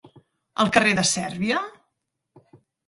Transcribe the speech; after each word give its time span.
al 0.63 0.71
carrer 0.79 0.95
de 1.01 1.03
Sèrbia? 1.11 1.61